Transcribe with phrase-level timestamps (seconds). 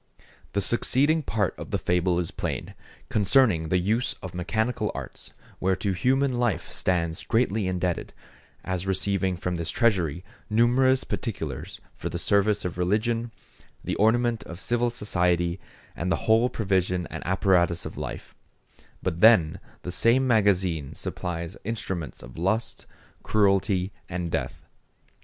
[0.53, 2.73] The succeeding part of the fable is plain,
[3.09, 8.11] concerning the use of mechanic arts, whereto human life stands greatly indebted,
[8.63, 13.31] as receiving from this treasury numerous particulars for the service of religion,
[13.83, 15.59] the ornament of civil society,
[15.95, 18.33] and the whole provision and apparatus of life;
[19.03, 22.87] but then the same magazine supplies instruments of lust,
[23.21, 24.65] cruelty, and death.